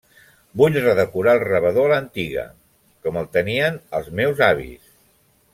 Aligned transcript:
Vull 0.61 0.77
redecorar 0.79 1.35
el 1.39 1.43
rebedor 1.43 1.85
a 1.93 1.93
l'antiga, 1.93 2.47
com 3.05 3.23
el 3.23 3.31
tenien 3.39 3.81
els 4.01 4.13
meus 4.23 4.47
avis. 4.51 4.93